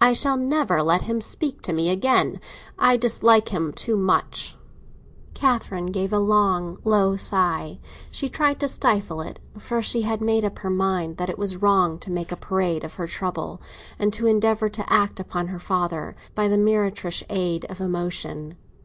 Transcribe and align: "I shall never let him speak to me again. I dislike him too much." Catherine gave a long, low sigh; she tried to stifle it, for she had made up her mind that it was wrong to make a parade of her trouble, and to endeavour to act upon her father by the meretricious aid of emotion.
"I 0.00 0.12
shall 0.12 0.36
never 0.36 0.80
let 0.80 1.02
him 1.02 1.20
speak 1.20 1.60
to 1.62 1.72
me 1.72 1.90
again. 1.90 2.38
I 2.78 2.96
dislike 2.96 3.48
him 3.48 3.72
too 3.72 3.96
much." 3.96 4.56
Catherine 5.34 5.86
gave 5.86 6.12
a 6.12 6.20
long, 6.20 6.78
low 6.84 7.16
sigh; 7.16 7.80
she 8.12 8.28
tried 8.28 8.60
to 8.60 8.68
stifle 8.68 9.20
it, 9.20 9.40
for 9.58 9.82
she 9.82 10.02
had 10.02 10.20
made 10.20 10.44
up 10.44 10.60
her 10.60 10.70
mind 10.70 11.16
that 11.16 11.28
it 11.30 11.36
was 11.36 11.56
wrong 11.56 11.98
to 11.98 12.12
make 12.12 12.30
a 12.30 12.36
parade 12.36 12.84
of 12.84 12.94
her 12.94 13.08
trouble, 13.08 13.60
and 13.98 14.12
to 14.12 14.28
endeavour 14.28 14.68
to 14.68 14.88
act 14.92 15.18
upon 15.18 15.48
her 15.48 15.58
father 15.58 16.14
by 16.36 16.46
the 16.46 16.56
meretricious 16.56 17.26
aid 17.28 17.64
of 17.68 17.80
emotion. 17.80 18.56